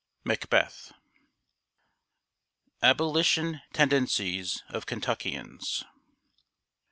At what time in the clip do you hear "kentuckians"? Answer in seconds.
4.87-5.83